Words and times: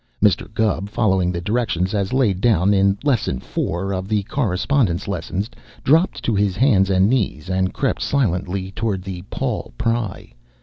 Mr. 0.19 0.51
Gubb, 0.51 0.89
following 0.89 1.31
the 1.31 1.41
directions 1.41 1.93
as 1.93 2.11
laid 2.11 2.41
down 2.41 2.73
in 2.73 2.97
Lesson 3.03 3.39
Four 3.39 3.93
of 3.93 4.07
the 4.07 4.23
Correspondence 4.23 5.07
Lessons, 5.07 5.47
dropped 5.83 6.23
to 6.23 6.33
his 6.33 6.55
hands 6.57 6.89
and 6.89 7.07
knees 7.07 7.51
and 7.51 7.71
crept 7.71 8.01
silently 8.01 8.71
toward 8.71 9.03
the 9.03 9.21
"Paul 9.29 9.73
Pry." 9.77 10.33